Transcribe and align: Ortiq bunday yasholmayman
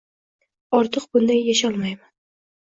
Ortiq 0.77 1.05
bunday 1.17 1.45
yasholmayman 1.51 2.11